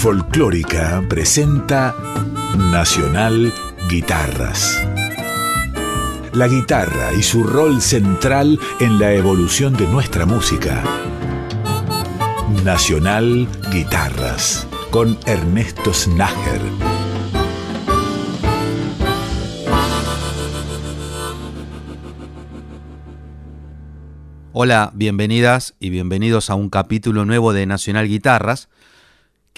Folclórica 0.00 1.04
presenta 1.10 1.94
Nacional 2.56 3.52
Guitarras. 3.86 4.82
La 6.32 6.48
guitarra 6.48 7.12
y 7.12 7.22
su 7.22 7.42
rol 7.42 7.82
central 7.82 8.58
en 8.80 8.98
la 8.98 9.12
evolución 9.12 9.74
de 9.74 9.86
nuestra 9.86 10.24
música. 10.24 10.82
Nacional 12.64 13.46
Guitarras 13.70 14.66
con 14.90 15.18
Ernesto 15.26 15.92
Snager. 15.92 16.62
Hola, 24.52 24.92
bienvenidas 24.94 25.74
y 25.78 25.90
bienvenidos 25.90 26.48
a 26.48 26.54
un 26.54 26.70
capítulo 26.70 27.26
nuevo 27.26 27.52
de 27.52 27.66
Nacional 27.66 28.08
Guitarras 28.08 28.70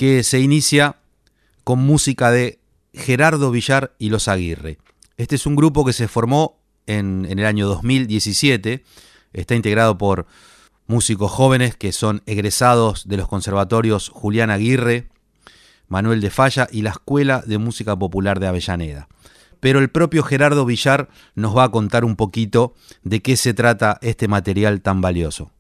que 0.02 0.24
se 0.24 0.40
inicia 0.40 0.96
con 1.62 1.78
música 1.78 2.32
de 2.32 2.58
Gerardo 2.92 3.52
Villar 3.52 3.94
y 4.00 4.10
Los 4.10 4.26
Aguirre. 4.26 4.78
Este 5.16 5.36
es 5.36 5.46
un 5.46 5.54
grupo 5.54 5.84
que 5.84 5.92
se 5.92 6.08
formó 6.08 6.58
en, 6.88 7.24
el 7.30 7.46
año 7.46 7.68
2017, 7.68 8.82
está 9.32 9.54
integrado 9.54 9.96
por 9.98 10.26
músicos 10.88 11.30
jóvenes 11.30 11.76
que 11.76 11.92
son 11.92 12.20
egresados 12.26 13.06
de 13.06 13.16
los 13.16 13.28
conservatorios 13.28 14.08
Julián 14.08 14.50
Aguirre, 14.50 15.06
Manuel 15.86 16.20
de 16.20 16.30
Falla 16.30 16.66
y 16.72 16.82
la 16.82 16.90
Escuela 16.90 17.44
de 17.46 17.58
Música 17.58 17.94
Popular 17.96 18.40
de 18.40 18.48
Avellaneda. 18.48 19.06
Pero 19.60 19.78
el 19.78 19.88
propio 19.88 20.24
Gerardo 20.24 20.64
Villar 20.66 21.10
nos 21.36 21.56
va 21.56 21.62
a 21.62 21.70
contar 21.70 22.04
un 22.04 22.16
poquito 22.16 22.74
de 23.04 23.22
qué 23.22 23.36
se 23.36 23.54
trata 23.54 24.00
este 24.02 24.26
material 24.26 24.82
tan 24.82 25.00
valioso. 25.00 25.52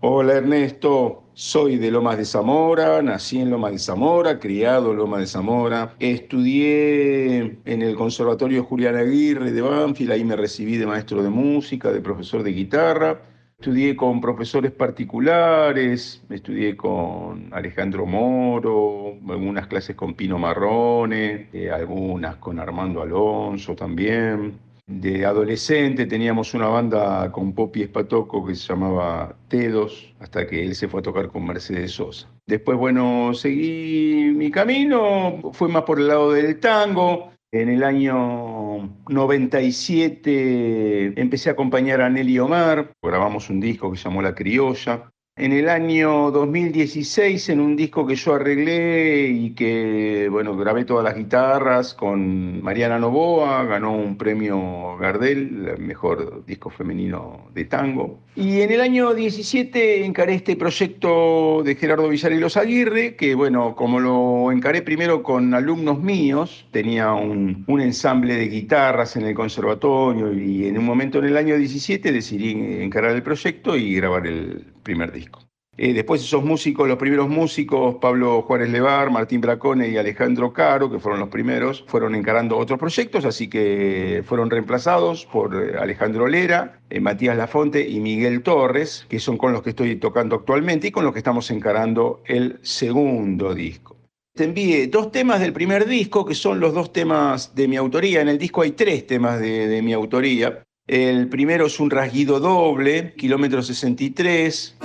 Hola 0.00 0.32
Ernesto, 0.32 1.25
soy 1.36 1.76
de 1.76 1.90
Lomas 1.90 2.16
de 2.16 2.24
Zamora, 2.24 3.02
nací 3.02 3.38
en 3.38 3.50
Lomas 3.50 3.72
de 3.72 3.78
Zamora, 3.78 4.38
criado 4.40 4.92
en 4.92 4.96
Lomas 4.96 5.20
de 5.20 5.26
Zamora. 5.26 5.94
Estudié 5.98 7.58
en 7.66 7.82
el 7.82 7.94
Conservatorio 7.94 8.64
Julián 8.64 8.96
Aguirre 8.96 9.52
de 9.52 9.60
Banfield, 9.60 10.12
ahí 10.12 10.24
me 10.24 10.34
recibí 10.34 10.78
de 10.78 10.86
maestro 10.86 11.22
de 11.22 11.28
música, 11.28 11.92
de 11.92 12.00
profesor 12.00 12.42
de 12.42 12.52
guitarra. 12.52 13.20
Estudié 13.58 13.94
con 13.96 14.18
profesores 14.22 14.72
particulares, 14.72 16.24
estudié 16.30 16.74
con 16.74 17.52
Alejandro 17.52 18.06
Moro, 18.06 19.18
algunas 19.28 19.66
clases 19.66 19.94
con 19.94 20.14
Pino 20.14 20.38
Marrone, 20.38 21.48
eh, 21.52 21.70
algunas 21.70 22.36
con 22.36 22.58
Armando 22.58 23.02
Alonso 23.02 23.76
también. 23.76 24.65
De 24.88 25.26
adolescente 25.26 26.06
teníamos 26.06 26.54
una 26.54 26.68
banda 26.68 27.32
con 27.32 27.52
Popi 27.52 27.82
Espatoco 27.82 28.46
que 28.46 28.54
se 28.54 28.68
llamaba 28.68 29.36
Tedos, 29.48 30.14
hasta 30.20 30.46
que 30.46 30.64
él 30.64 30.76
se 30.76 30.86
fue 30.86 31.00
a 31.00 31.02
tocar 31.02 31.26
con 31.26 31.44
Mercedes 31.44 31.90
Sosa. 31.90 32.30
Después, 32.46 32.78
bueno, 32.78 33.34
seguí 33.34 34.32
mi 34.32 34.48
camino, 34.52 35.40
fue 35.52 35.68
más 35.68 35.82
por 35.82 35.98
el 35.98 36.06
lado 36.06 36.30
del 36.30 36.60
tango, 36.60 37.32
en 37.50 37.68
el 37.68 37.82
año 37.82 38.96
97 39.08 41.20
empecé 41.20 41.48
a 41.48 41.54
acompañar 41.54 42.00
a 42.00 42.08
Nelly 42.08 42.38
Omar, 42.38 42.92
grabamos 43.02 43.50
un 43.50 43.58
disco 43.58 43.90
que 43.90 43.98
se 43.98 44.04
llamó 44.04 44.22
La 44.22 44.36
Criolla. 44.36 45.10
En 45.38 45.52
el 45.52 45.68
año 45.68 46.30
2016, 46.30 47.50
en 47.50 47.60
un 47.60 47.76
disco 47.76 48.06
que 48.06 48.14
yo 48.14 48.36
arreglé 48.36 49.28
y 49.28 49.50
que, 49.50 50.28
bueno, 50.30 50.56
grabé 50.56 50.86
todas 50.86 51.04
las 51.04 51.14
guitarras 51.14 51.92
con 51.92 52.62
Mariana 52.62 52.98
Novoa, 52.98 53.64
ganó 53.64 53.94
un 53.94 54.16
premio 54.16 54.96
Gardel, 54.96 55.74
el 55.76 55.82
mejor 55.82 56.46
disco 56.46 56.70
femenino 56.70 57.50
de 57.52 57.66
tango. 57.66 58.18
Y 58.34 58.62
en 58.62 58.72
el 58.72 58.80
año 58.80 59.12
17 59.12 60.06
encaré 60.06 60.36
este 60.36 60.56
proyecto 60.56 61.62
de 61.62 61.74
Gerardo 61.74 62.08
Villar 62.08 62.32
y 62.32 62.38
Los 62.40 62.56
Aguirre, 62.56 63.14
que, 63.14 63.34
bueno, 63.34 63.76
como 63.76 64.00
lo 64.00 64.50
encaré 64.50 64.80
primero 64.80 65.22
con 65.22 65.52
alumnos 65.52 66.00
míos, 66.00 66.66
tenía 66.70 67.12
un, 67.12 67.62
un 67.66 67.80
ensamble 67.82 68.36
de 68.36 68.48
guitarras 68.48 69.16
en 69.16 69.26
el 69.26 69.34
conservatorio 69.34 70.32
y 70.32 70.66
en 70.66 70.78
un 70.78 70.86
momento 70.86 71.18
en 71.18 71.26
el 71.26 71.36
año 71.36 71.58
17 71.58 72.10
decidí 72.10 72.52
encarar 72.82 73.14
el 73.14 73.22
proyecto 73.22 73.76
y 73.76 73.96
grabar 73.96 74.26
el 74.26 74.75
primer 74.86 75.10
disco. 75.12 75.40
Eh, 75.78 75.92
después 75.92 76.22
esos 76.22 76.42
músicos, 76.42 76.88
los 76.88 76.96
primeros 76.96 77.28
músicos, 77.28 77.96
Pablo 77.96 78.40
Juárez 78.42 78.70
Levar, 78.70 79.10
Martín 79.10 79.42
Bracone 79.42 79.88
y 79.88 79.98
Alejandro 79.98 80.50
Caro, 80.54 80.90
que 80.90 80.98
fueron 80.98 81.20
los 81.20 81.28
primeros, 81.28 81.84
fueron 81.86 82.14
encarando 82.14 82.56
otros 82.56 82.78
proyectos, 82.78 83.26
así 83.26 83.48
que 83.48 84.22
fueron 84.24 84.48
reemplazados 84.48 85.26
por 85.26 85.54
eh, 85.54 85.76
Alejandro 85.78 86.28
Lera, 86.28 86.80
eh, 86.88 87.00
Matías 87.00 87.36
Lafonte 87.36 87.86
y 87.86 88.00
Miguel 88.00 88.42
Torres, 88.42 89.04
que 89.10 89.20
son 89.20 89.36
con 89.36 89.52
los 89.52 89.62
que 89.62 89.70
estoy 89.70 89.96
tocando 89.96 90.36
actualmente 90.36 90.86
y 90.86 90.92
con 90.92 91.04
los 91.04 91.12
que 91.12 91.18
estamos 91.18 91.50
encarando 91.50 92.22
el 92.24 92.58
segundo 92.62 93.54
disco. 93.54 93.96
Te 94.34 94.44
envié 94.44 94.86
dos 94.86 95.12
temas 95.12 95.40
del 95.40 95.52
primer 95.52 95.86
disco, 95.86 96.24
que 96.24 96.34
son 96.34 96.58
los 96.58 96.72
dos 96.72 96.90
temas 96.92 97.54
de 97.54 97.68
mi 97.68 97.76
autoría. 97.76 98.22
En 98.22 98.28
el 98.28 98.38
disco 98.38 98.62
hay 98.62 98.72
tres 98.72 99.06
temas 99.06 99.40
de, 99.40 99.66
de 99.66 99.82
mi 99.82 99.92
autoría. 99.92 100.62
El 100.86 101.28
primero 101.28 101.66
es 101.66 101.80
un 101.80 101.90
rasguido 101.90 102.38
doble, 102.38 103.14
kilómetro 103.16 103.60
63. 103.60 104.76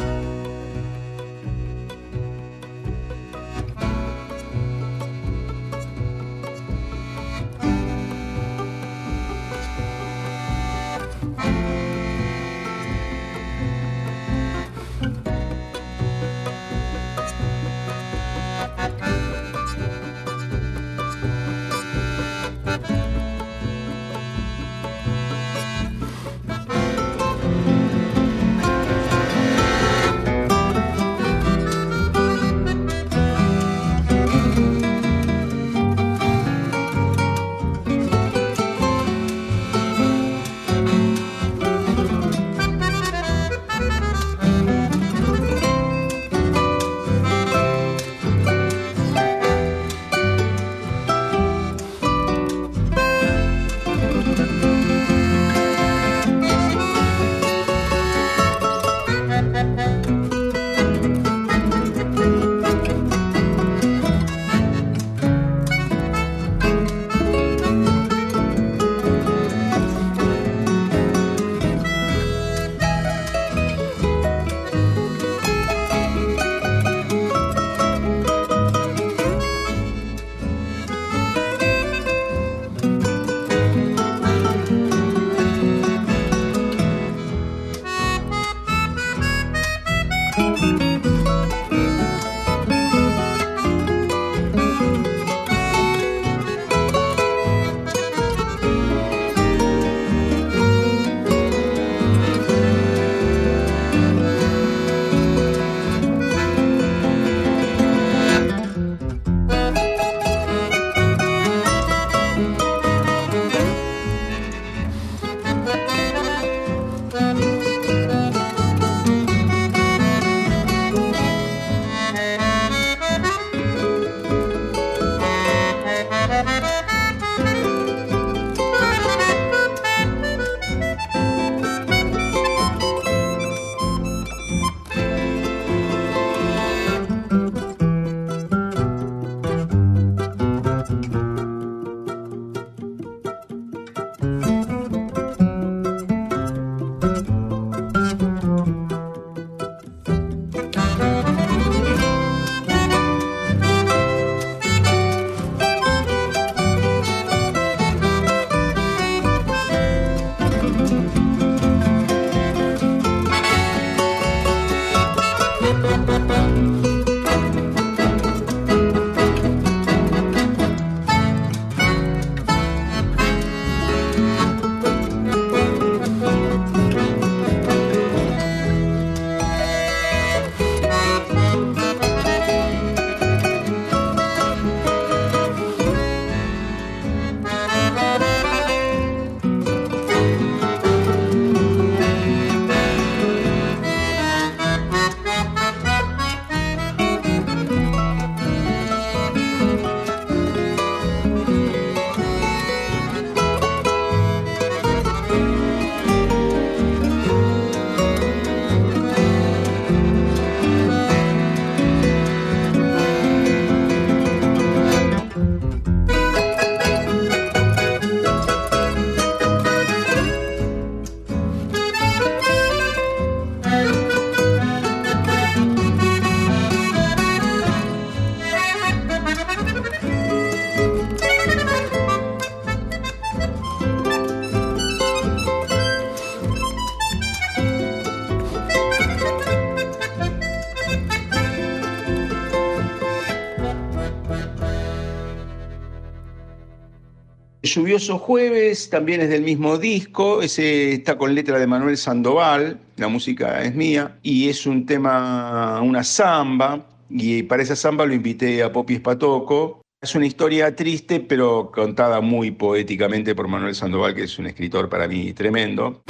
Lluvioso 247.71 248.17
Jueves 248.17 248.89
también 248.89 249.21
es 249.21 249.29
del 249.29 249.43
mismo 249.43 249.77
disco, 249.77 250.41
ese 250.41 250.91
está 250.91 251.17
con 251.17 251.33
letra 251.33 251.57
de 251.57 251.67
Manuel 251.67 251.95
Sandoval, 251.95 252.77
la 252.97 253.07
música 253.07 253.63
es 253.63 253.73
mía, 253.73 254.17
y 254.21 254.49
es 254.49 254.65
un 254.65 254.85
tema, 254.85 255.79
una 255.81 256.03
samba, 256.03 256.85
y 257.09 257.43
para 257.43 257.63
esa 257.63 257.77
samba 257.77 258.05
lo 258.05 258.13
invité 258.13 258.61
a 258.61 258.73
Popi 258.73 258.95
Espatoco. 258.95 259.81
Es 260.01 260.15
una 260.15 260.25
historia 260.25 260.75
triste, 260.75 261.21
pero 261.21 261.71
contada 261.73 262.19
muy 262.19 262.51
poéticamente 262.51 263.35
por 263.35 263.47
Manuel 263.47 263.75
Sandoval, 263.75 264.15
que 264.15 264.23
es 264.23 264.37
un 264.37 264.47
escritor 264.47 264.89
para 264.89 265.07
mí 265.07 265.31
tremendo. 265.31 266.01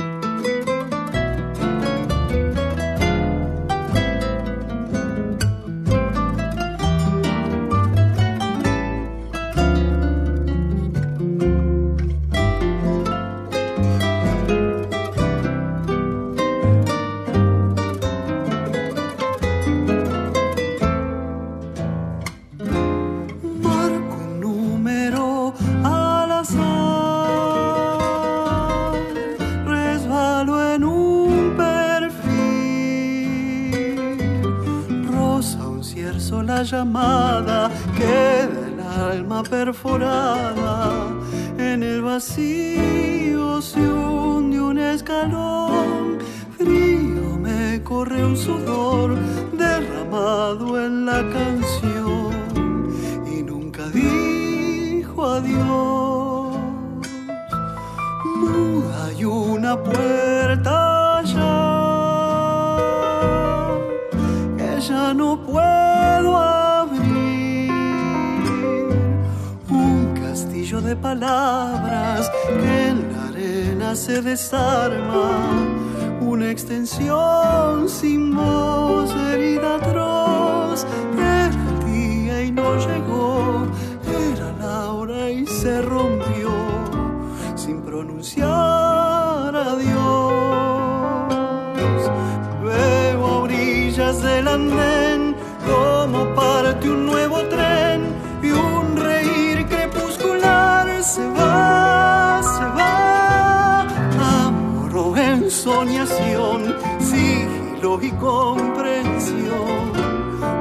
soñación, 105.64 106.76
sigilo 107.00 108.02
y 108.02 108.10
comprensión, 108.14 109.92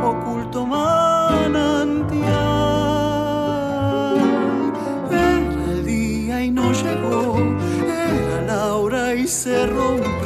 oculto 0.04 0.66
manantial. 0.66 2.21
Era 5.11 5.64
el 5.73 5.87
día 5.87 6.45
y 6.45 6.50
no 6.50 6.71
llegó, 6.73 7.38
era 7.83 8.42
la 8.42 8.75
hora 8.75 9.14
y 9.14 9.26
se 9.26 9.66
rompió. 9.66 10.19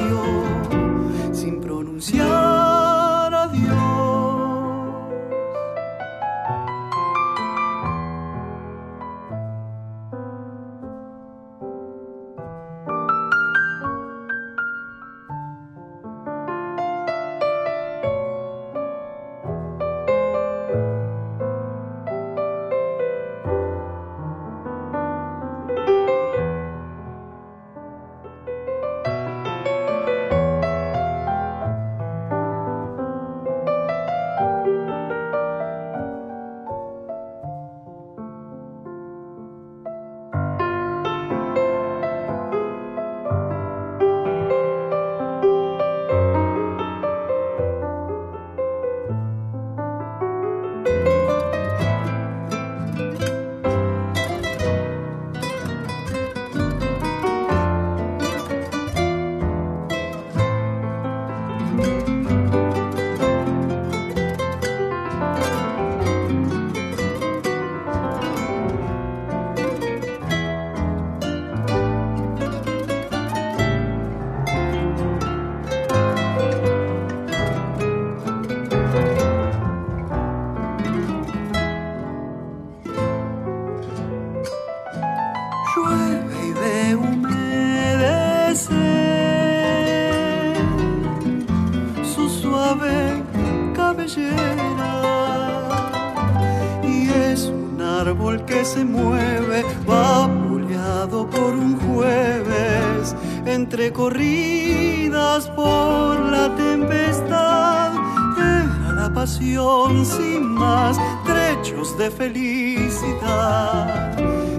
Es 97.32 97.46
un 97.46 97.80
árbol 97.80 98.44
que 98.44 98.64
se 98.64 98.84
mueve, 98.84 99.64
vapuleado 99.86 101.28
por 101.28 101.54
un 101.54 101.78
jueves, 101.80 103.16
entre 103.44 103.92
corridas 103.92 105.48
por 105.50 106.20
la 106.30 106.54
tempestad. 106.56 107.92
Era 108.38 108.92
la 108.92 109.12
pasión 109.12 110.06
sin 110.06 110.44
más, 110.44 110.96
trechos 111.24 111.98
de 111.98 112.10
felicidad, 112.10 113.86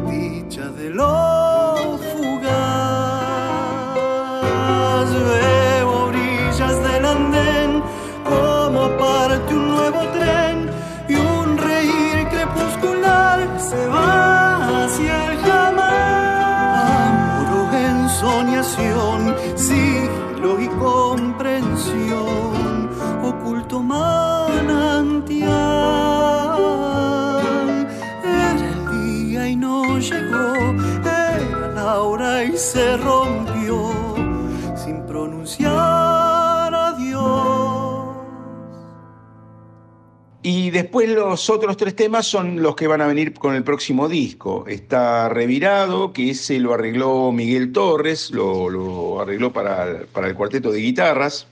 dicha 0.10 0.70
de 0.70 0.90
lo 0.90 1.45
manantial. 23.86 25.50
Era 28.24 28.70
el 28.70 29.28
día 29.28 29.48
y 29.50 29.56
no 29.56 30.00
llegó, 30.00 30.56
era 31.02 31.68
la 31.74 32.02
hora 32.02 32.44
y 32.44 32.58
se 32.58 32.98
rompió 32.98 33.92
sin 34.76 35.06
pronunciar 35.06 36.74
adiós. 36.74 38.16
Y 40.42 40.70
después 40.70 41.10
los 41.10 41.50
otros 41.50 41.76
tres 41.76 41.96
temas 41.96 42.28
son 42.28 42.62
los 42.62 42.76
que 42.76 42.86
van 42.86 43.02
a 43.02 43.08
venir 43.08 43.34
con 43.34 43.56
el 43.56 43.64
próximo 43.64 44.08
disco. 44.08 44.66
Está 44.68 45.28
Revirado, 45.28 46.14
que 46.14 46.30
ese 46.32 46.60
lo 46.60 46.74
arregló 46.74 47.32
Miguel 47.32 47.72
Torres, 47.72 48.30
lo, 48.30 48.70
lo 48.70 49.20
arregló 49.22 49.52
para, 49.52 50.02
para 50.12 50.28
el 50.28 50.36
cuarteto 50.36 50.72
de 50.72 50.82
guitarras. 50.82 51.48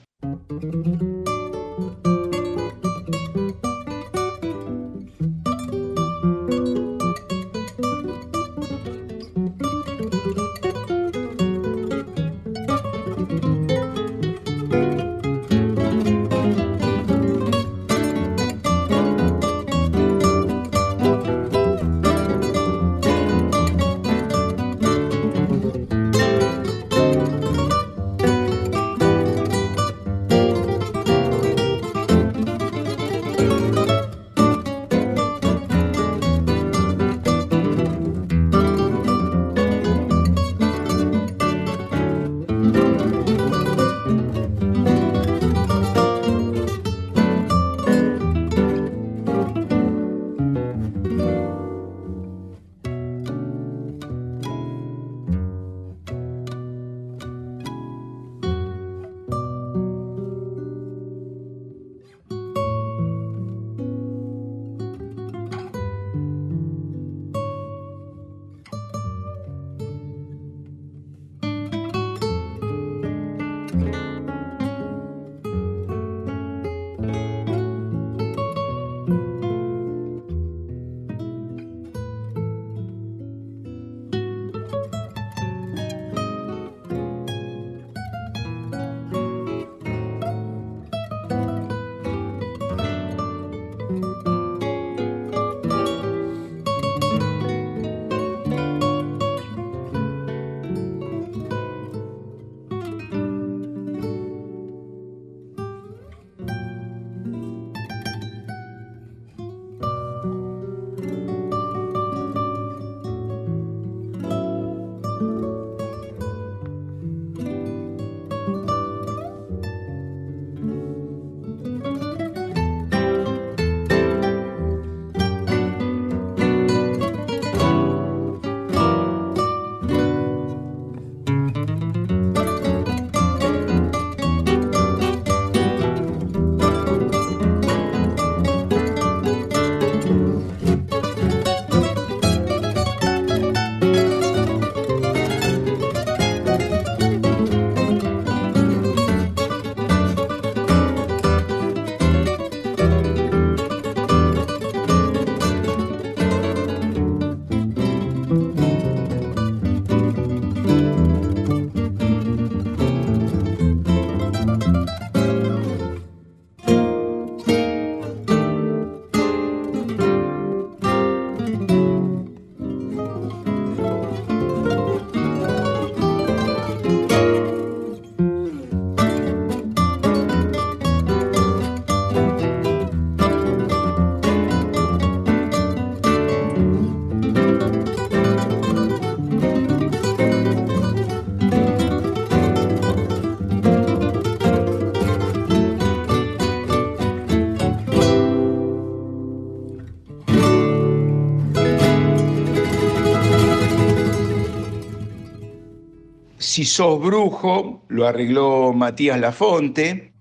Si 206.53 206.65
sos 206.65 207.01
brujo, 207.01 207.81
lo 207.87 208.05
arregló 208.05 208.73
Matías 208.73 209.19
Lafonte. 209.19 210.12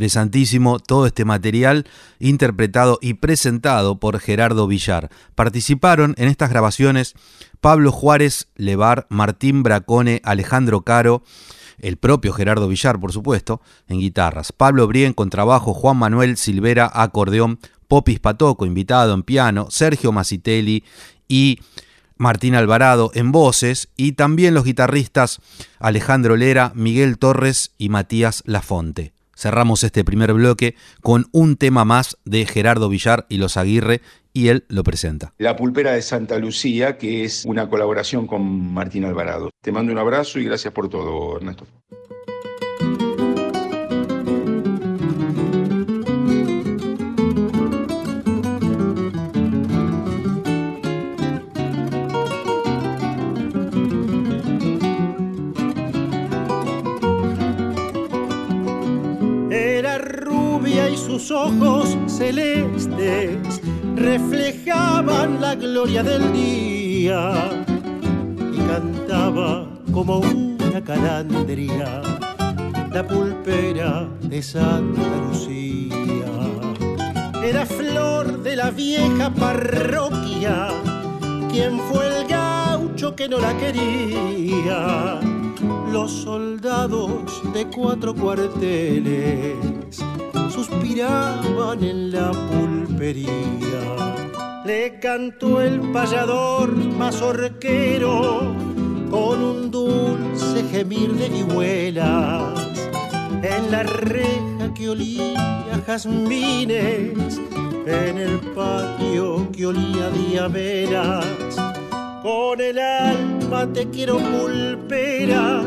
Interesantísimo 0.00 0.78
todo 0.78 1.04
este 1.04 1.26
material 1.26 1.86
interpretado 2.20 2.98
y 3.02 3.14
presentado 3.14 4.00
por 4.00 4.18
Gerardo 4.18 4.66
Villar. 4.66 5.10
Participaron 5.34 6.14
en 6.16 6.28
estas 6.28 6.48
grabaciones 6.48 7.12
Pablo 7.60 7.92
Juárez, 7.92 8.48
Levar, 8.56 9.06
Martín 9.10 9.62
Bracone, 9.62 10.22
Alejandro 10.24 10.84
Caro, 10.86 11.22
el 11.80 11.98
propio 11.98 12.32
Gerardo 12.32 12.66
Villar, 12.66 12.98
por 12.98 13.12
supuesto, 13.12 13.60
en 13.88 13.98
guitarras. 14.00 14.52
Pablo 14.52 14.86
Brien 14.86 15.12
con 15.12 15.28
trabajo, 15.28 15.74
Juan 15.74 15.98
Manuel 15.98 16.38
Silvera, 16.38 16.90
acordeón, 16.90 17.58
Popis 17.86 18.20
Patoco, 18.20 18.64
invitado 18.64 19.12
en 19.12 19.22
piano, 19.22 19.66
Sergio 19.68 20.12
Masitelli 20.12 20.82
y 21.28 21.58
Martín 22.16 22.54
Alvarado 22.54 23.10
en 23.12 23.32
voces 23.32 23.90
y 23.98 24.12
también 24.12 24.54
los 24.54 24.64
guitarristas 24.64 25.42
Alejandro 25.78 26.36
Lera, 26.36 26.72
Miguel 26.74 27.18
Torres 27.18 27.72
y 27.76 27.90
Matías 27.90 28.42
Lafonte. 28.46 29.12
Cerramos 29.40 29.84
este 29.84 30.04
primer 30.04 30.34
bloque 30.34 30.74
con 31.00 31.24
un 31.32 31.56
tema 31.56 31.86
más 31.86 32.18
de 32.26 32.44
Gerardo 32.44 32.90
Villar 32.90 33.24
y 33.30 33.38
los 33.38 33.56
Aguirre 33.56 34.02
y 34.34 34.48
él 34.48 34.64
lo 34.68 34.84
presenta. 34.84 35.32
La 35.38 35.56
pulpera 35.56 35.92
de 35.92 36.02
Santa 36.02 36.38
Lucía, 36.38 36.98
que 36.98 37.24
es 37.24 37.46
una 37.46 37.70
colaboración 37.70 38.26
con 38.26 38.74
Martín 38.74 39.06
Alvarado. 39.06 39.48
Te 39.62 39.72
mando 39.72 39.92
un 39.92 39.98
abrazo 39.98 40.38
y 40.40 40.44
gracias 40.44 40.74
por 40.74 40.90
todo, 40.90 41.38
Ernesto. 41.38 41.66
Ojos 61.30 61.96
celestes 62.06 63.60
reflejaban 63.96 65.40
la 65.40 65.54
gloria 65.54 66.02
del 66.02 66.32
día 66.32 67.50
y 68.52 68.56
cantaba 68.68 69.68
como 69.92 70.18
una 70.18 70.82
calandria 70.82 72.02
la 72.92 73.06
pulpera 73.06 74.08
de 74.22 74.42
Santa 74.42 75.02
Lucía. 75.28 75.94
Era 77.42 77.64
flor 77.64 78.42
de 78.42 78.56
la 78.56 78.70
vieja 78.70 79.30
parroquia, 79.30 80.68
quien 81.50 81.78
fue 81.78 82.06
el 82.08 82.26
gaucho 82.26 83.14
que 83.14 83.28
no 83.28 83.38
la 83.38 83.56
quería. 83.58 85.20
Los 85.92 86.10
soldados 86.10 87.42
de 87.52 87.66
cuatro 87.66 88.14
cuarteles 88.14 89.56
suspiraban 90.64 91.82
en 91.82 92.12
la 92.12 92.30
pulpería. 92.32 93.30
Le 94.66 94.98
cantó 95.00 95.60
el 95.62 95.80
payador 95.92 96.74
mazorquero 96.76 98.54
con 99.10 99.42
un 99.42 99.70
dulce 99.70 100.62
gemir 100.70 101.12
de 101.14 101.28
vihuelas 101.30 102.88
en 103.42 103.70
la 103.70 103.82
reja 103.84 104.74
que 104.74 104.90
olía 104.90 105.82
jazmines, 105.86 107.40
en 107.86 108.18
el 108.18 108.38
patio 108.54 109.50
que 109.52 109.66
olía 109.66 110.06
a 110.06 110.10
diaberas. 110.10 111.56
Con 112.22 112.60
el 112.60 112.78
alma 112.78 113.66
te 113.72 113.88
quiero 113.88 114.18
pulpera 114.18 115.62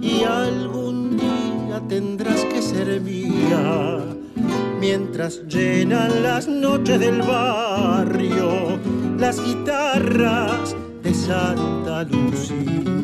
y 0.00 0.24
algún 0.24 1.16
día 1.16 1.80
tendrás 1.88 2.44
que 2.46 2.60
ser 2.60 3.00
mía 3.00 4.14
mientras 4.80 5.46
llenan 5.48 6.22
las 6.22 6.48
noches 6.48 7.00
del 7.00 7.22
barrio 7.22 8.78
las 9.18 9.42
guitarras 9.42 10.76
de 11.02 11.14
Santa 11.14 12.04
Lucía. 12.04 13.03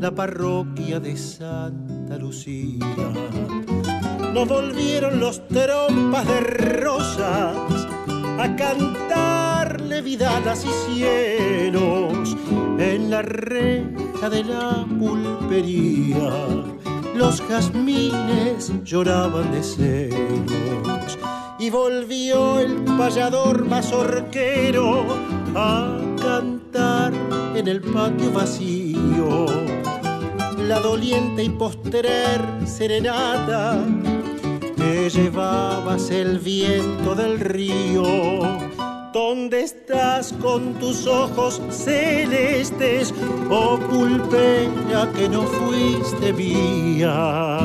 La 0.00 0.10
parroquia 0.10 1.00
de 1.00 1.16
Santa 1.16 2.16
Lucía. 2.18 2.86
No 4.32 4.46
volvieron 4.46 5.18
los 5.18 5.46
trompas 5.48 6.26
de 6.26 6.40
rosas 6.40 7.86
a 8.38 8.56
cantarle 8.56 10.02
vidalas 10.02 10.64
y 10.64 10.92
cielos 10.92 12.36
en 12.78 13.10
la 13.10 13.22
reja 13.22 14.28
de 14.30 14.44
la 14.44 14.86
pulpería 14.98 16.30
los 17.18 17.42
jazmines 17.48 18.72
lloraban 18.84 19.50
de 19.50 19.62
celos 19.62 21.18
y 21.58 21.68
volvió 21.68 22.60
el 22.60 22.84
payador 22.96 23.64
mazorquero 23.64 25.04
a 25.56 25.98
cantar 26.22 26.67
en 27.58 27.66
el 27.66 27.80
patio 27.80 28.30
vacío. 28.32 29.46
La 30.68 30.78
doliente 30.80 31.42
y 31.42 31.48
postrer 31.48 32.40
serenata 32.66 33.84
que 34.76 35.10
llevabas 35.10 36.10
el 36.10 36.38
viento 36.38 37.16
del 37.16 37.40
río. 37.40 38.04
¿Dónde 39.12 39.62
estás 39.62 40.32
con 40.34 40.74
tus 40.74 41.06
ojos 41.06 41.60
celestes, 41.70 43.12
oh 43.50 43.76
pulpeña 43.90 45.10
que 45.12 45.28
no 45.28 45.42
fuiste 45.42 46.32
mía? 46.32 47.58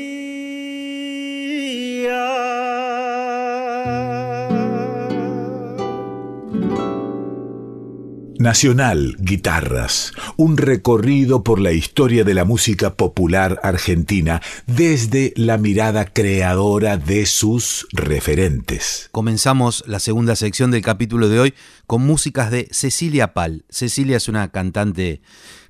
Nacional 8.41 9.15
Guitarras, 9.19 10.13
un 10.35 10.57
recorrido 10.57 11.43
por 11.43 11.59
la 11.59 11.73
historia 11.73 12.23
de 12.23 12.33
la 12.33 12.43
música 12.43 12.95
popular 12.95 13.59
argentina 13.61 14.41
desde 14.65 15.31
la 15.35 15.59
mirada 15.59 16.05
creadora 16.05 16.97
de 16.97 17.27
sus 17.27 17.87
referentes. 17.91 19.09
Comenzamos 19.11 19.83
la 19.85 19.99
segunda 19.99 20.35
sección 20.35 20.71
del 20.71 20.81
capítulo 20.81 21.29
de 21.29 21.39
hoy 21.39 21.53
con 21.85 22.01
músicas 22.01 22.49
de 22.49 22.67
Cecilia 22.71 23.33
Pal. 23.33 23.63
Cecilia 23.69 24.17
es 24.17 24.27
una 24.27 24.49
cantante 24.49 25.21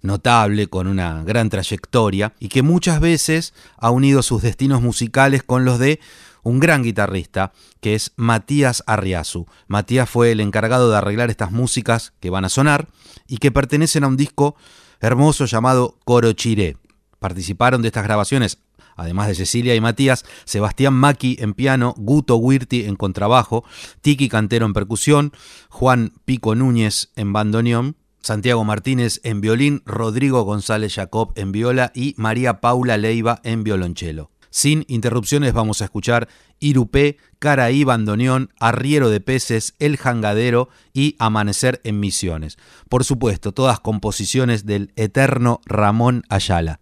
notable, 0.01 0.67
con 0.67 0.87
una 0.87 1.23
gran 1.23 1.49
trayectoria 1.49 2.33
y 2.39 2.47
que 2.47 2.61
muchas 2.61 3.01
veces 3.01 3.53
ha 3.77 3.91
unido 3.91 4.23
sus 4.23 4.41
destinos 4.41 4.81
musicales 4.81 5.43
con 5.43 5.65
los 5.65 5.77
de 5.77 5.99
un 6.43 6.59
gran 6.59 6.83
guitarrista 6.83 7.51
que 7.79 7.95
es 7.95 8.13
Matías 8.15 8.83
Arriazu. 8.87 9.45
Matías 9.67 10.09
fue 10.09 10.31
el 10.31 10.39
encargado 10.39 10.89
de 10.89 10.97
arreglar 10.97 11.29
estas 11.29 11.51
músicas 11.51 12.13
que 12.19 12.29
van 12.29 12.45
a 12.45 12.49
sonar 12.49 12.87
y 13.27 13.37
que 13.37 13.51
pertenecen 13.51 14.03
a 14.03 14.07
un 14.07 14.17
disco 14.17 14.55
hermoso 14.99 15.45
llamado 15.45 15.97
Coro 16.05 16.33
Chiré. 16.33 16.77
Participaron 17.19 17.81
de 17.81 17.89
estas 17.89 18.03
grabaciones, 18.03 18.59
además 18.95 19.27
de 19.27 19.35
Cecilia 19.35 19.75
y 19.75 19.81
Matías, 19.81 20.25
Sebastián 20.45 20.93
Maki 20.93 21.37
en 21.39 21.53
piano, 21.53 21.93
Guto 21.97 22.37
Wirti 22.37 22.85
en 22.85 22.95
contrabajo, 22.95 23.63
Tiki 24.01 24.29
Cantero 24.29 24.65
en 24.65 24.73
percusión, 24.73 25.33
Juan 25.69 26.13
Pico 26.25 26.55
Núñez 26.55 27.11
en 27.15 27.33
bandoneón 27.33 27.95
Santiago 28.21 28.63
Martínez 28.63 29.19
en 29.23 29.41
violín, 29.41 29.81
Rodrigo 29.85 30.43
González 30.43 30.93
Jacob 30.93 31.33
en 31.35 31.51
viola 31.51 31.91
y 31.95 32.13
María 32.17 32.61
Paula 32.61 32.97
Leiva 32.97 33.41
en 33.43 33.63
violonchelo. 33.63 34.30
Sin 34.51 34.83
interrupciones 34.89 35.53
vamos 35.53 35.81
a 35.81 35.85
escuchar 35.85 36.27
Irupé, 36.59 37.17
Caraí 37.39 37.85
Bandoneón, 37.85 38.51
Arriero 38.59 39.09
de 39.09 39.21
Peces, 39.21 39.75
El 39.79 39.97
Jangadero 39.97 40.67
y 40.93 41.15
Amanecer 41.19 41.79
en 41.85 42.01
Misiones. 42.01 42.57
Por 42.89 43.05
supuesto, 43.05 43.53
todas 43.53 43.79
composiciones 43.79 44.65
del 44.65 44.91
eterno 44.97 45.61
Ramón 45.65 46.23
Ayala. 46.29 46.81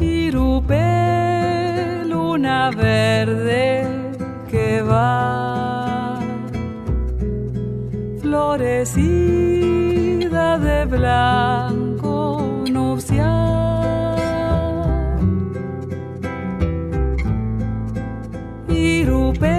Irupé, 0.00 0.74
luna 2.04 2.70
verde 2.72 3.86
que 4.50 4.82
va 4.82 5.37
florecida 8.28 9.38
de 10.58 10.84
blanco 10.84 12.62
nupcial. 12.70 14.16
Irupé, 18.68 19.56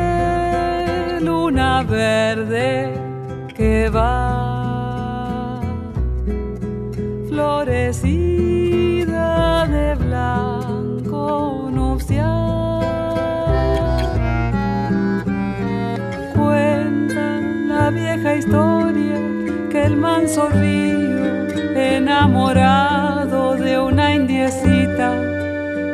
luna 1.22 1.84
verde 1.84 2.94
que 3.56 3.90
va 3.90 5.60
florecida 7.28 8.39
manso 20.20 20.50
río, 20.50 21.48
enamorado 21.76 23.56
de 23.56 23.80
una 23.80 24.14
indiecita, 24.14 25.10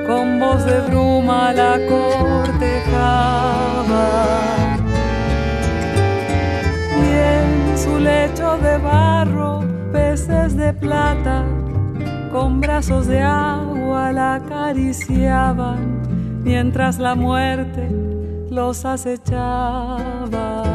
con 0.08 0.40
voz 0.40 0.66
de 0.66 0.80
bruma 0.88 1.54
la 1.54 1.78
cortejaba. 1.88 3.28
Y 7.04 7.06
en 7.34 7.78
su 7.78 8.00
lecho 8.00 8.58
de 8.58 8.80
barro, 8.80 9.64
peces 9.92 10.58
de 10.58 10.74
plata, 10.74 11.46
con 12.32 12.60
brazos 12.62 13.06
de 13.06 13.22
agua 13.22 14.12
la 14.12 14.36
acariciaban, 14.36 16.02
mientras 16.44 16.98
la 16.98 17.14
muerte 17.14 17.92
los 18.50 18.86
acechaba. 18.86 20.75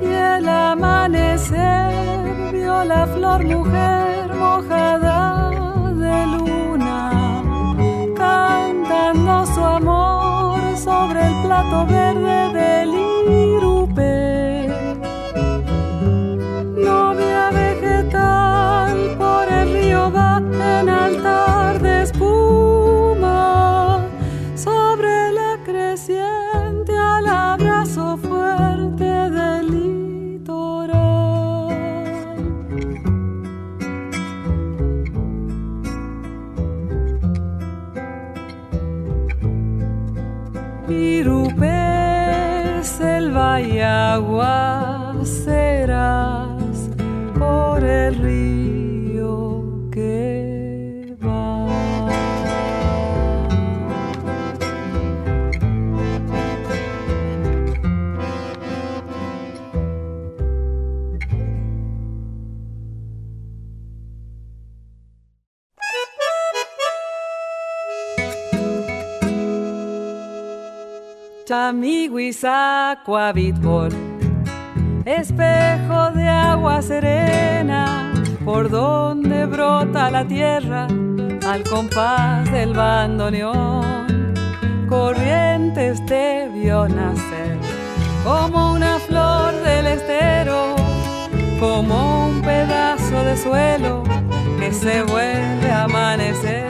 Y 0.02 0.06
el 0.06 0.48
amanecer 0.48 1.94
vio 2.52 2.84
la 2.84 3.06
flor 3.06 3.44
mujer 3.44 4.34
mojada 4.34 5.50
de 5.94 6.26
luna, 6.26 7.42
cantando 8.14 9.46
su 9.46 9.64
amor 9.64 10.60
sobre 10.76 11.26
el 11.28 11.34
plato 11.44 11.86
verde 11.86 12.52
del 12.52 13.01
Chamiguizacua 71.72 73.32
bitbol, 73.32 73.88
espejo 75.06 76.10
de 76.10 76.28
agua 76.28 76.82
serena, 76.82 78.12
por 78.44 78.68
donde 78.68 79.46
brota 79.46 80.10
la 80.10 80.22
tierra 80.22 80.86
al 81.46 81.64
compás 81.64 82.52
del 82.52 82.74
bandoneón. 82.74 84.34
Corrientes 84.86 86.04
te 86.04 86.50
vio 86.52 86.86
nacer 86.88 87.56
como 88.22 88.74
una 88.74 88.98
flor 88.98 89.54
del 89.64 89.86
estero, 89.86 90.76
como 91.58 92.26
un 92.26 92.42
pedazo 92.42 93.24
de 93.24 93.34
suelo 93.34 94.02
que 94.60 94.74
se 94.74 95.02
vuelve 95.04 95.70
a 95.70 95.84
amanecer. 95.84 96.66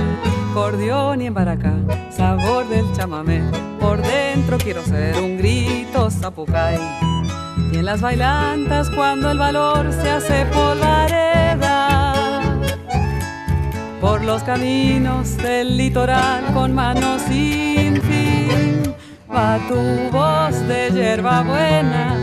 Cordión 0.54 1.22
y 1.22 1.26
embaracá, 1.26 1.74
sabor 2.12 2.68
del 2.68 2.84
chamamé. 2.92 3.71
Por 3.82 4.00
dentro 4.00 4.58
quiero 4.58 4.84
ser 4.84 5.18
un 5.18 5.36
grito 5.36 6.08
zapucay. 6.08 6.78
Y 7.72 7.78
en 7.78 7.84
las 7.84 8.00
bailantas 8.00 8.88
cuando 8.90 9.32
el 9.32 9.38
valor 9.38 9.92
se 9.92 10.08
hace 10.08 10.46
polvareda. 10.46 12.14
Por 14.00 14.22
los 14.22 14.44
caminos 14.44 15.36
del 15.36 15.76
litoral 15.76 16.44
con 16.54 16.72
manos 16.72 17.22
sin 17.22 18.00
fin. 18.00 18.94
Va 19.28 19.58
tu 19.66 19.76
voz 20.12 20.56
de 20.68 20.90
hierba 20.92 21.42
buena 21.42 22.16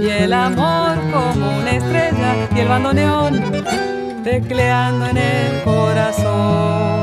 y 0.00 0.08
el 0.08 0.32
amor 0.32 0.96
como 1.12 1.58
una 1.58 1.72
estrella 1.72 2.36
y 2.54 2.60
el 2.60 2.68
bandoneón 2.68 3.64
tecleando 4.22 5.06
en 5.06 5.16
el 5.16 5.62
corazón. 5.64 6.99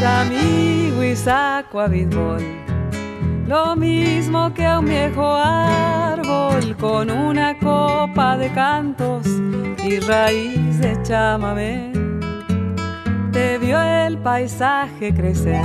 Chamiguizacua 0.00 1.88
bitbol, 1.88 2.40
lo 3.48 3.74
mismo 3.74 4.54
que 4.54 4.64
a 4.64 4.78
un 4.78 4.86
viejo 4.86 5.34
árbol 5.34 6.76
con 6.76 7.10
una 7.10 7.58
copa 7.58 8.36
de 8.36 8.48
cantos 8.52 9.26
y 9.84 9.98
raíz 9.98 10.78
de 10.78 11.02
chamamé. 11.02 11.92
Te 13.32 13.58
vio 13.58 13.82
el 13.82 14.18
paisaje 14.18 15.12
crecer 15.12 15.64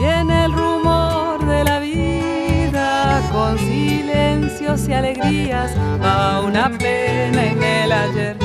y 0.00 0.04
en 0.04 0.30
el 0.30 0.52
rumor 0.52 1.42
de 1.46 1.64
la 1.64 1.78
vida 1.78 3.22
con 3.32 3.58
silencios 3.58 4.86
y 4.86 4.92
alegrías 4.92 5.74
va 6.02 6.42
una 6.42 6.68
pena 6.76 7.46
en 7.46 7.62
el 7.62 7.90
ayer 7.90 8.36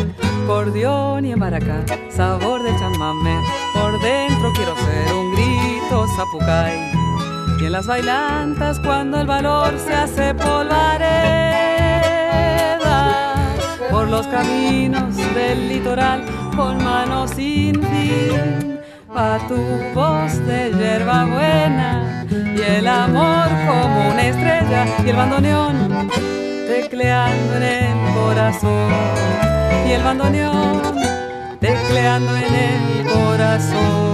cordión 0.47 1.25
y 1.25 1.33
en 1.33 1.39
baracá, 1.39 1.83
sabor 2.09 2.63
de 2.63 2.71
chamamé. 2.79 3.58
Por 3.79 3.99
dentro 4.01 4.51
quiero 4.53 4.75
ser 4.75 5.13
un 5.13 5.31
grito 5.33 6.07
zapucay. 6.15 6.91
Y 7.59 7.65
en 7.65 7.71
las 7.71 7.87
bailantas 7.87 8.79
cuando 8.79 9.21
el 9.21 9.27
valor 9.27 9.77
se 9.79 9.93
hace 9.93 10.33
polvareda. 10.33 11.39
Por 13.89 14.07
los 14.07 14.27
caminos 14.27 15.15
del 15.33 15.69
litoral 15.69 16.25
con 16.55 16.83
manos 16.83 17.31
sin 17.31 17.81
fin. 17.81 18.79
a 19.15 19.39
tu 19.47 19.55
voz 19.95 20.37
de 20.45 20.71
hierba 20.71 21.25
buena 21.25 22.25
y 22.29 22.61
el 22.61 22.87
amor 22.87 23.47
como 23.67 24.11
una 24.11 24.23
estrella 24.27 24.85
y 25.03 25.09
el 25.09 25.15
bandoneón 25.15 26.09
tecleando 26.67 27.55
en 27.55 27.63
el 27.63 28.13
corazón 28.13 28.91
y 29.87 29.91
el 29.91 30.03
bandoneón 30.03 30.81
tecleando 31.89 32.35
en 32.37 32.55
el 32.55 33.07
corazón. 33.07 34.09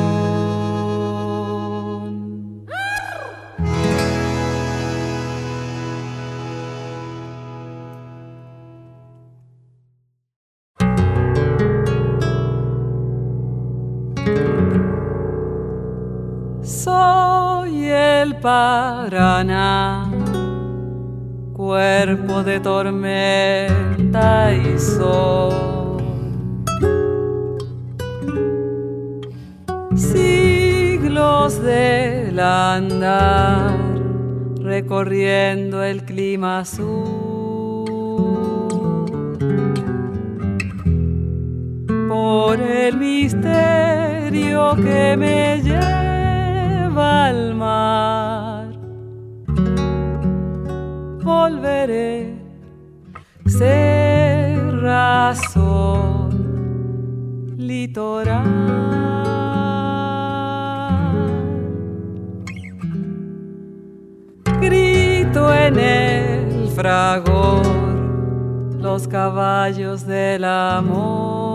Paraná, 18.41 20.11
cuerpo 21.53 22.43
de 22.43 22.59
tormenta 22.59 24.53
y 24.53 24.77
sol. 24.77 25.74
Siglos 29.95 31.62
del 31.62 32.39
andar, 32.39 33.77
recorriendo 34.62 35.84
el 35.84 36.03
clima 36.03 36.60
azul. 36.60 37.95
Por 42.10 42.60
el 42.60 42.97
misterio 42.97 44.75
que 44.75 45.15
me 45.17 45.62
lleva 45.63 47.27
al 47.27 47.55
mar 47.55 48.36
volveré, 51.25 52.39
ser 53.45 54.81
razón, 54.81 56.29
litoral. 57.58 59.64
Grito 65.36 65.54
en 65.54 65.78
el 65.78 66.69
fragor 66.69 67.65
los 68.80 69.06
caballos 69.06 70.08
del 70.08 70.45
amor. 70.45 71.54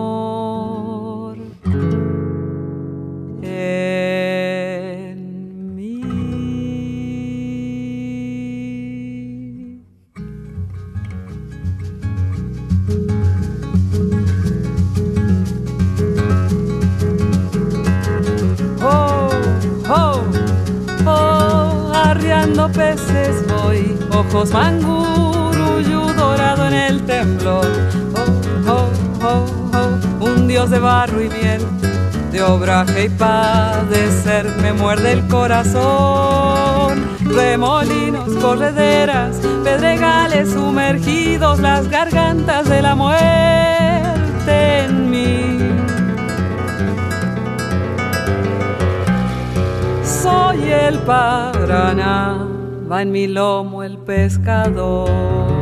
Va 52.91 53.03
en 53.03 53.13
mi 53.13 53.27
lomo 53.29 53.85
el 53.85 53.99
pescador. 53.99 55.60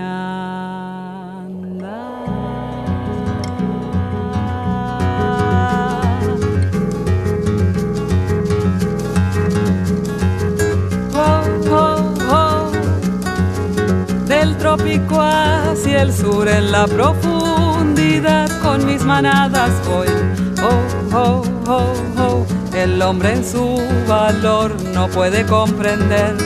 trópico 14.58 15.20
hacia 15.20 16.02
el 16.02 16.12
sur 16.12 16.48
en 16.48 16.72
la 16.72 16.86
profundidad 16.86 18.48
con 18.62 18.84
mis 18.84 19.02
manadas 19.04 19.70
voy. 19.86 20.08
Oh, 20.60 21.16
oh, 21.16 21.42
oh, 21.68 21.94
oh. 22.08 22.15
El 22.76 23.00
hombre 23.00 23.32
en 23.32 23.42
su 23.42 23.80
valor 24.06 24.76
no 24.92 25.08
puede 25.08 25.46
comprender 25.46 26.36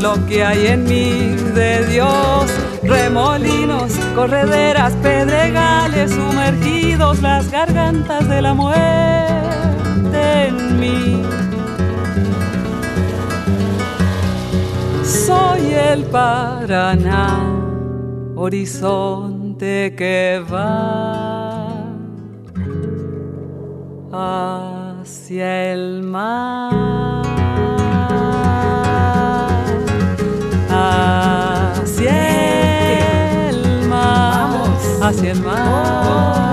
lo 0.00 0.14
que 0.26 0.44
hay 0.44 0.66
en 0.66 0.82
mí 0.82 1.36
de 1.54 1.86
Dios. 1.86 2.46
Remolinos, 2.82 3.92
correderas, 4.16 4.92
pedregales 4.94 6.10
sumergidos, 6.10 7.22
las 7.22 7.48
gargantas 7.52 8.28
de 8.28 8.42
la 8.42 8.52
muerte 8.52 8.78
en 10.48 10.80
mí. 10.80 11.22
Soy 15.04 15.72
el 15.72 16.02
Paraná 16.06 17.56
horizonte 18.34 19.94
que 19.96 20.44
va 20.52 21.36
hacia 25.26 25.72
el 25.72 26.04
mar, 26.04 26.70
hacia 31.80 32.14
el 33.48 33.88
mar, 33.88 34.68
hacia 35.02 35.32
el 35.32 35.42
mar. 35.42 36.45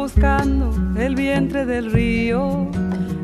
Buscando 0.00 0.70
el 0.98 1.14
vientre 1.14 1.66
del 1.66 1.92
río. 1.92 2.70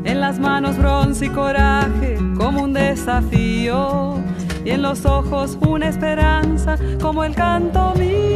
En 0.05 0.20
las 0.20 0.39
manos 0.39 0.77
bronce 0.77 1.24
y 1.24 1.29
coraje 1.31 2.18
como 2.37 2.64
un 2.64 2.74
desafío. 2.74 4.16
Y 4.62 4.70
en 4.72 4.83
los 4.83 5.07
ojos 5.07 5.57
una 5.66 5.89
esperanza 5.89 6.77
como 7.01 7.24
el 7.24 7.35
canto 7.35 7.95
mío. 7.95 8.36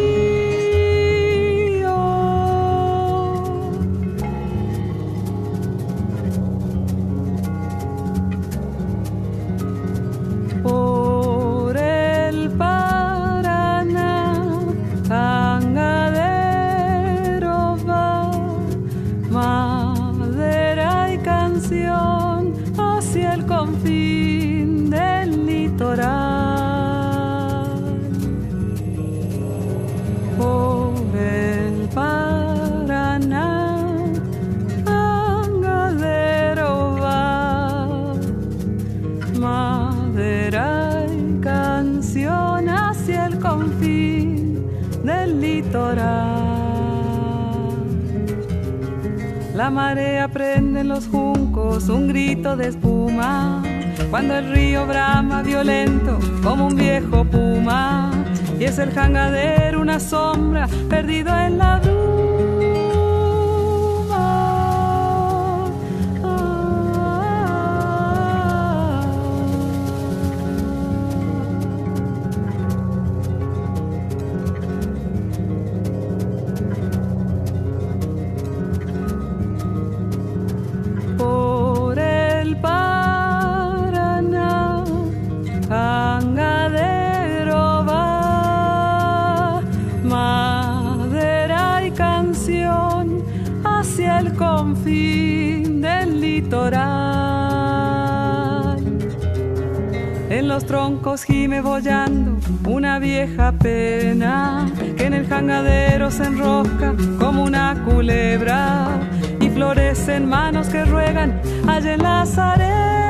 Troncos 100.64 101.24
gime 101.24 101.60
bollando 101.60 102.38
una 102.68 102.98
vieja 102.98 103.52
pena 103.52 104.66
que 104.96 105.06
en 105.06 105.14
el 105.14 105.26
jangadero 105.26 106.10
se 106.10 106.24
enrosca 106.24 106.94
como 107.18 107.44
una 107.44 107.82
culebra 107.84 109.00
y 109.40 109.48
florecen 109.50 110.28
manos 110.28 110.68
que 110.68 110.84
ruegan 110.84 111.40
allá 111.66 111.94
en 111.94 112.02
las 112.02 112.38
arenas. 112.38 113.09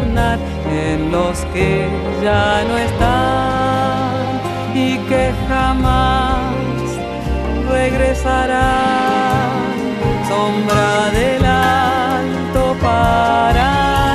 En 0.00 1.10
los 1.10 1.38
que 1.52 1.88
ya 2.22 2.62
no 2.68 2.78
están 2.78 4.40
y 4.74 4.96
que 5.08 5.32
jamás 5.48 6.52
regresarán. 7.68 9.48
Sombra 10.28 11.10
del 11.12 11.44
alto 11.44 12.76
para 12.80 14.07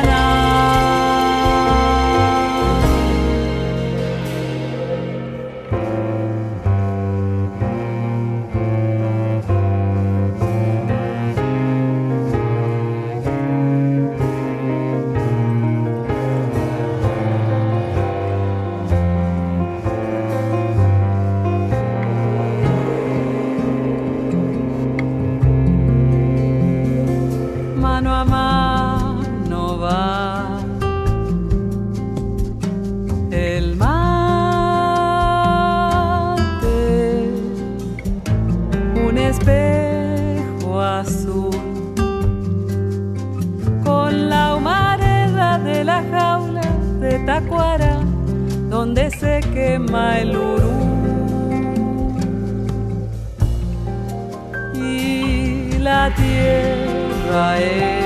tierra 57.34 57.58
es 57.60 58.06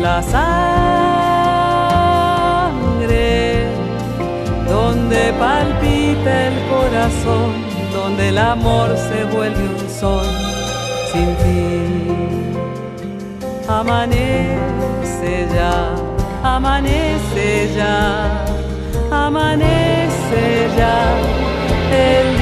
la 0.00 0.22
sangre 0.22 0.48
donde 4.66 5.32
palpita 5.38 6.48
el 6.48 6.54
corazón, 6.68 7.52
donde 7.92 8.30
el 8.30 8.38
amor 8.38 8.96
se 8.96 9.24
vuelve 9.34 9.68
un 9.68 9.90
sol 9.90 10.26
sin 11.12 11.36
fin. 11.36 12.56
Amanece 13.68 15.46
ya 15.54 15.94
amanece 16.42 17.70
ya, 17.76 18.44
amanece 19.10 20.68
ya. 20.76 21.14
El 21.92 22.41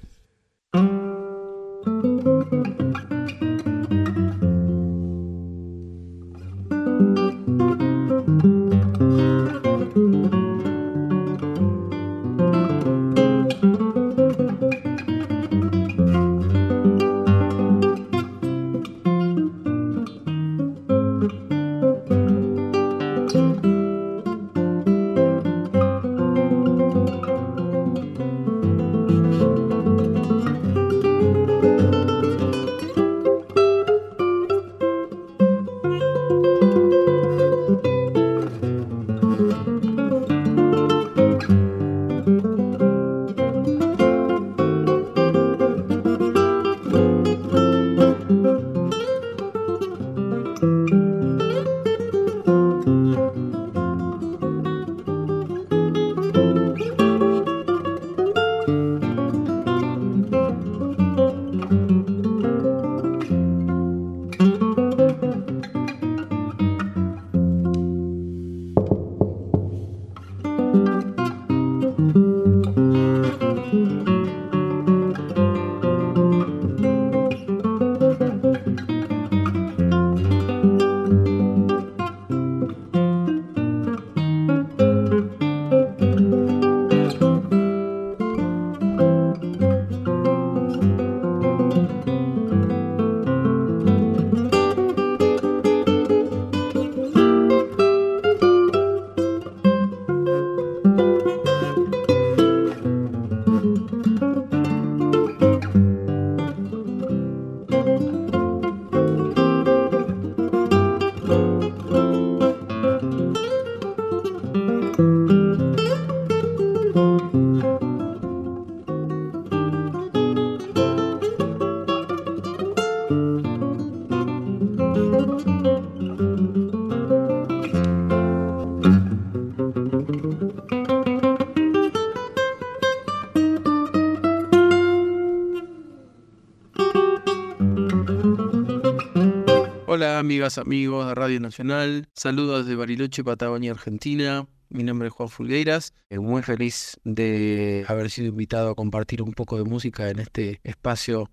Amigos 140.57 141.07
de 141.07 141.15
Radio 141.15 141.39
Nacional. 141.39 142.07
Saludos 142.13 142.65
desde 142.65 142.75
Bariloche, 142.75 143.23
Patagonia, 143.23 143.71
Argentina. 143.71 144.47
Mi 144.69 144.83
nombre 144.83 145.07
es 145.07 145.13
Juan 145.13 145.29
Fulgueiras. 145.29 145.93
Eh, 146.09 146.19
muy 146.19 146.41
feliz 146.41 146.99
de 147.03 147.85
haber 147.87 148.09
sido 148.09 148.29
invitado 148.29 148.69
a 148.69 148.75
compartir 148.75 149.21
un 149.21 149.33
poco 149.33 149.57
de 149.57 149.63
música 149.63 150.09
en 150.09 150.19
este 150.19 150.61
espacio 150.63 151.29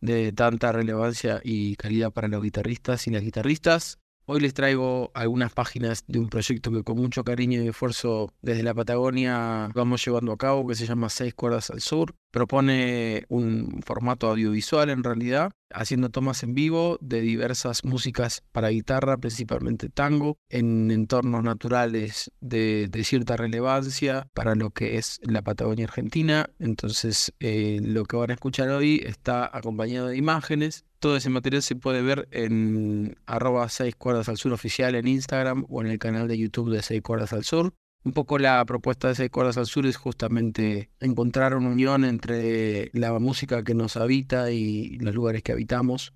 de 0.00 0.32
tanta 0.32 0.72
relevancia 0.72 1.40
y 1.44 1.76
calidad 1.76 2.12
para 2.12 2.28
los 2.28 2.42
guitarristas 2.42 3.06
y 3.06 3.10
las 3.10 3.22
guitarristas. 3.22 3.98
Hoy 4.32 4.38
les 4.38 4.54
traigo 4.54 5.10
algunas 5.12 5.52
páginas 5.52 6.04
de 6.06 6.20
un 6.20 6.28
proyecto 6.28 6.70
que 6.70 6.84
con 6.84 6.96
mucho 6.96 7.24
cariño 7.24 7.64
y 7.64 7.66
esfuerzo 7.66 8.32
desde 8.42 8.62
la 8.62 8.74
Patagonia 8.74 9.72
vamos 9.74 10.04
llevando 10.04 10.30
a 10.30 10.36
cabo, 10.36 10.68
que 10.68 10.76
se 10.76 10.86
llama 10.86 11.08
Seis 11.08 11.34
Cuerdas 11.34 11.68
al 11.70 11.80
Sur. 11.80 12.14
propone 12.30 13.24
un 13.28 13.82
formato 13.84 14.28
audiovisual 14.28 14.88
en 14.90 15.02
realidad, 15.02 15.50
haciendo 15.72 16.10
tomas 16.10 16.44
en 16.44 16.54
vivo 16.54 16.96
de 17.00 17.22
diversas 17.22 17.84
músicas 17.84 18.44
para 18.52 18.68
guitarra, 18.68 19.16
principalmente 19.16 19.88
tango, 19.88 20.36
en 20.48 20.92
entornos 20.92 21.42
naturales 21.42 22.30
de, 22.40 22.88
cierta 23.02 23.36
relevancia 23.36 24.28
para 24.32 24.54
lo 24.54 24.70
que 24.70 24.96
es 24.96 25.18
la 25.24 25.42
Patagonia 25.42 25.86
Argentina. 25.86 26.50
Entonces, 26.60 27.32
eh, 27.40 27.80
lo 27.82 28.04
que 28.04 28.16
van 28.16 28.30
a 28.30 28.34
escuchar 28.34 28.68
hoy 28.68 29.02
está 29.04 29.50
acompañado 29.52 30.06
de 30.06 30.16
imágenes. 30.16 30.84
Todo 31.00 31.16
ese 31.16 31.30
material 31.30 31.62
se 31.62 31.76
puede 31.76 32.02
ver 32.02 32.28
en 32.30 33.16
arroba 33.26 33.68
6 33.68 33.96
cuerdas 33.96 34.28
al 34.28 34.36
sur 34.36 34.52
oficial 34.52 34.94
en 34.94 35.08
Instagram 35.08 35.64
o 35.68 35.80
en 35.80 35.88
el 35.88 35.98
canal 35.98 36.28
de 36.28 36.38
YouTube 36.38 36.70
de 36.70 36.82
6 36.82 37.02
cuerdas 37.02 37.32
al 37.32 37.44
sur. 37.44 37.72
Un 38.02 38.12
poco 38.12 38.38
la 38.38 38.64
propuesta 38.64 39.08
de 39.08 39.14
Seis 39.14 39.30
Cuerdas 39.30 39.58
al 39.58 39.66
Sur 39.66 39.86
es 39.86 39.96
justamente 39.96 40.88
encontrar 41.00 41.54
una 41.54 41.68
unión 41.68 42.06
entre 42.06 42.90
la 42.94 43.18
música 43.18 43.62
que 43.62 43.74
nos 43.74 43.98
habita 43.98 44.50
y 44.50 44.96
los 45.00 45.14
lugares 45.14 45.42
que 45.42 45.52
habitamos. 45.52 46.14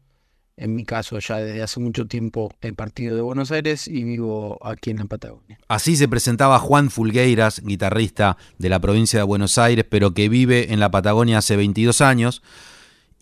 En 0.57 0.74
mi 0.74 0.85
caso, 0.85 1.18
ya 1.18 1.37
desde 1.39 1.62
hace 1.62 1.80
mucho 1.80 2.07
tiempo 2.07 2.51
he 2.62 2.72
partido 2.72 3.16
de 3.16 3.22
Buenos 3.22 3.51
Aires 3.51 3.87
y 3.87 4.03
vivo 4.05 4.59
aquí 4.64 4.91
en 4.91 4.99
la 4.99 5.05
Patagonia. 5.05 5.59
Así 5.68 5.97
se 5.97 6.09
presentaba 6.09 6.59
Juan 6.59 6.91
Fulgueiras, 6.91 7.61
guitarrista 7.62 8.39
de 8.59 8.68
la 8.70 8.80
provincia 8.80 9.18
de 9.18 9.24
Buenos 9.24 9.59
Aires, 9.59 9.85
pero 9.87 10.14
que 10.14 10.30
vive 10.30 10.72
en 10.72 10.80
la 10.80 10.91
Patagonia 10.91 11.39
hace 11.39 11.57
22 11.57 12.01
años 12.01 12.43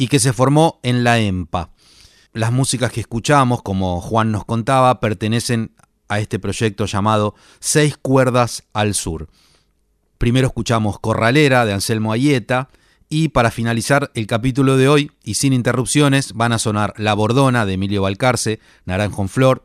y 0.03 0.09
que 0.09 0.19
se 0.19 0.33
formó 0.33 0.81
en 0.83 1.05
la 1.05 1.21
EMPA. 1.21 1.71
Las 2.33 2.51
músicas 2.51 2.91
que 2.91 2.99
escuchamos, 2.99 3.63
como 3.63 4.01
Juan 4.01 4.33
nos 4.33 4.45
contaba, 4.45 4.99
pertenecen 4.99 5.77
a 6.09 6.19
este 6.19 6.41
proyecto 6.41 6.87
llamado 6.87 7.37
Seis 7.61 7.97
Cuerdas 7.97 8.65
al 8.73 8.95
Sur. 8.95 9.29
Primero 10.19 10.49
escuchamos 10.49 10.99
Corralera 10.99 11.65
de 11.65 11.73
Anselmo 11.73 12.13
Ayeta 12.13 12.69
y 13.09 13.29
para 13.29 13.53
finalizar 13.53 14.11
el 14.15 14.27
capítulo 14.27 14.77
de 14.77 14.89
hoy 14.89 15.13
y 15.23 15.35
sin 15.35 15.53
interrupciones 15.53 16.33
van 16.33 16.51
a 16.53 16.59
sonar 16.59 16.95
La 16.97 17.15
Bordona 17.15 17.65
de 17.65 17.75
Emilio 17.75 18.03
Balcarce, 18.03 18.59
Naranjo 18.85 19.23
en 19.23 19.29
Flor 19.29 19.65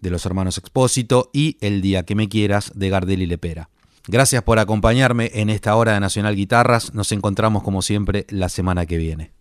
de 0.00 0.10
los 0.10 0.26
hermanos 0.26 0.58
Expósito 0.58 1.30
y 1.32 1.58
El 1.60 1.80
Día 1.80 2.02
que 2.02 2.16
me 2.16 2.28
quieras 2.28 2.72
de 2.74 2.88
Gardel 2.88 3.22
y 3.22 3.26
Lepera. 3.26 3.70
Gracias 4.08 4.42
por 4.42 4.58
acompañarme 4.58 5.30
en 5.32 5.48
esta 5.48 5.76
hora 5.76 5.92
de 5.92 6.00
Nacional 6.00 6.34
Guitarras. 6.34 6.92
Nos 6.92 7.12
encontramos 7.12 7.62
como 7.62 7.82
siempre 7.82 8.26
la 8.30 8.48
semana 8.48 8.84
que 8.84 8.96
viene. 8.96 9.33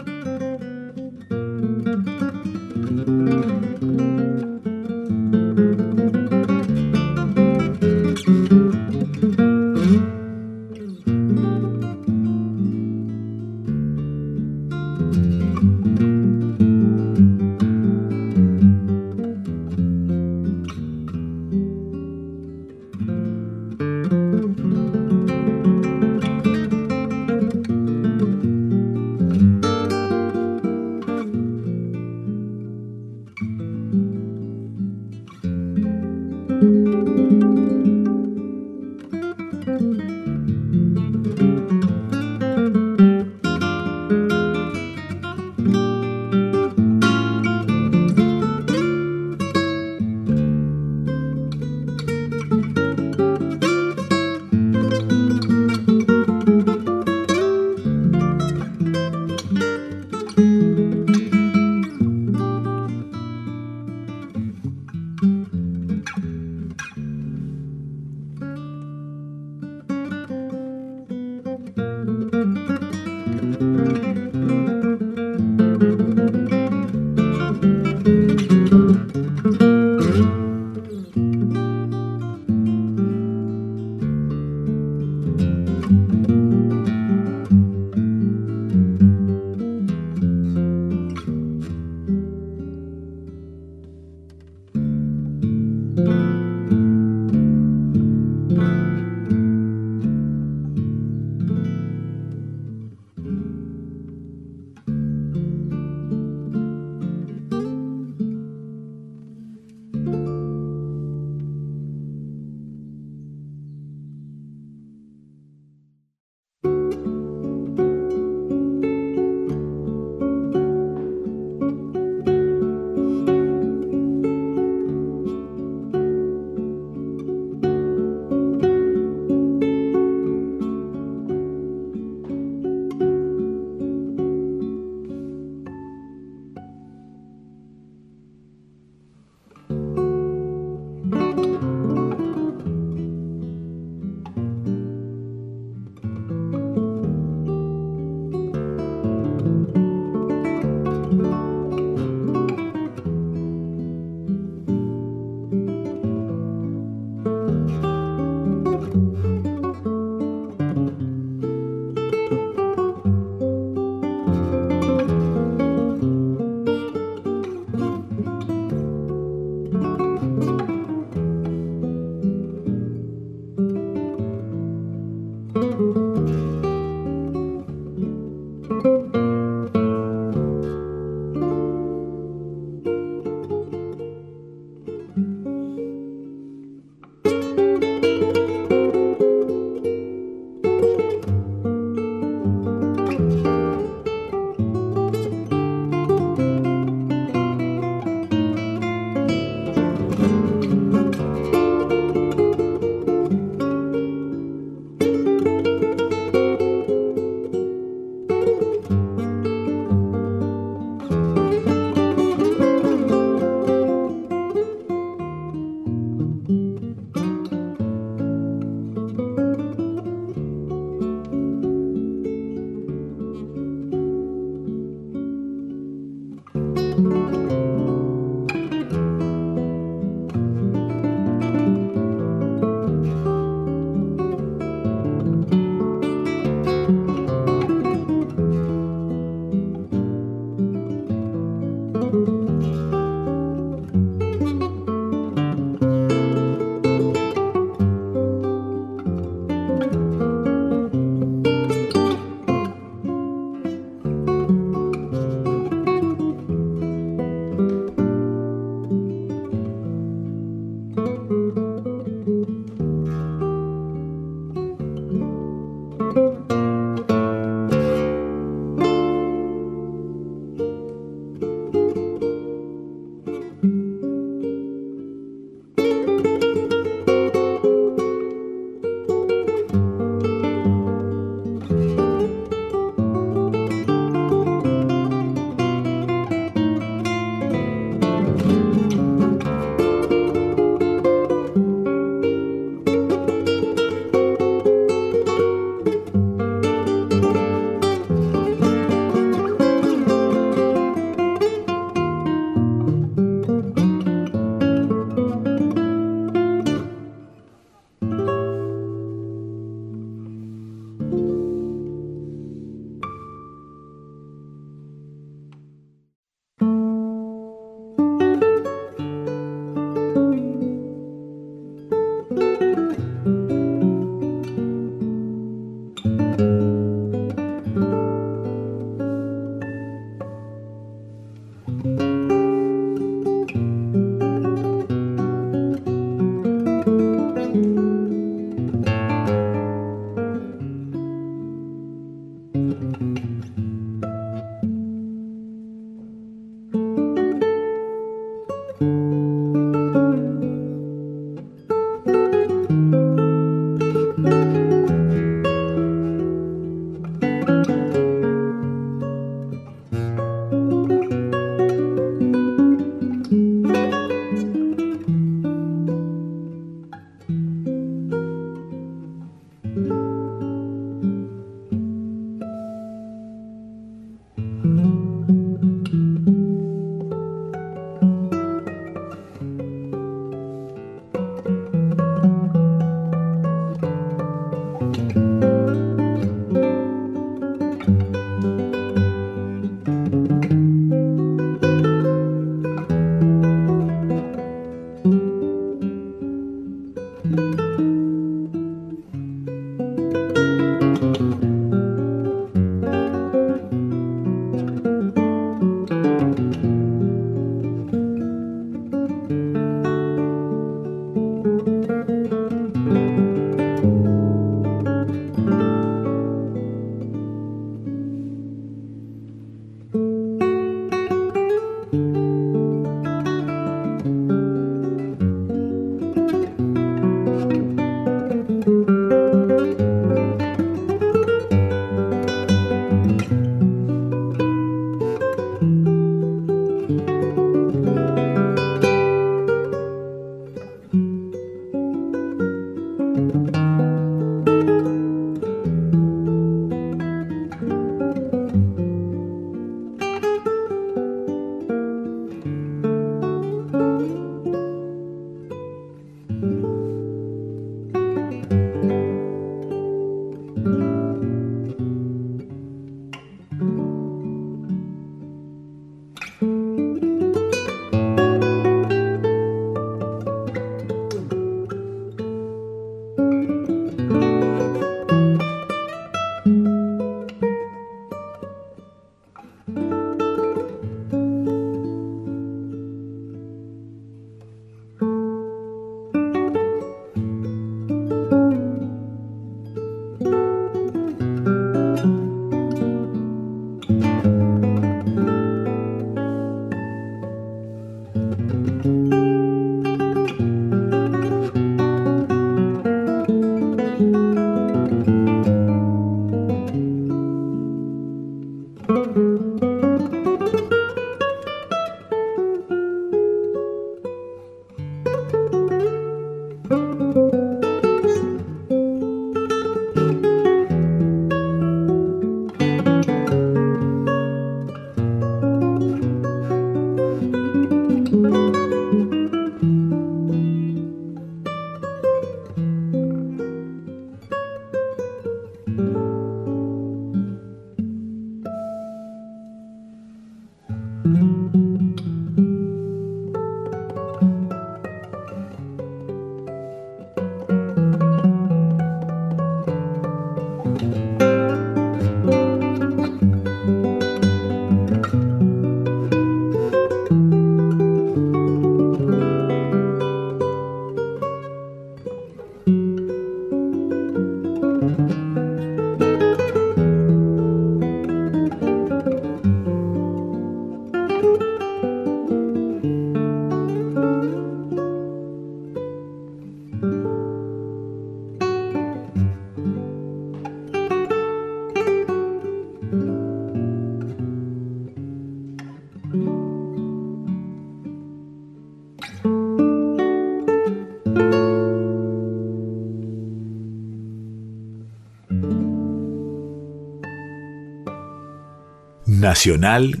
Nacional. 599.31 600.00